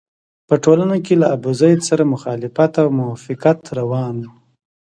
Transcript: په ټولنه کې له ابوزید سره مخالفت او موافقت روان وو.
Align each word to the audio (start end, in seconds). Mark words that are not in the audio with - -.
په 0.47 0.55
ټولنه 0.63 0.95
کې 1.05 1.13
له 1.21 1.27
ابوزید 1.35 1.79
سره 1.89 2.03
مخالفت 2.13 2.71
او 2.81 2.87
موافقت 2.99 3.59
روان 3.79 4.15
وو. 4.23 4.33